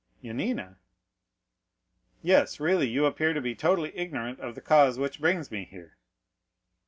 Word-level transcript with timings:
"Yanina?" 0.23 0.77
"Yes; 2.23 2.59
really 2.59 2.87
you 2.87 3.05
appear 3.05 3.33
to 3.33 3.39
be 3.41 3.53
totally 3.53 3.95
ignorant 3.95 4.39
of 4.39 4.55
the 4.55 4.59
cause 4.61 4.97
which 4.97 5.21
brings 5.21 5.51
me 5.51 5.63
here." 5.65 5.95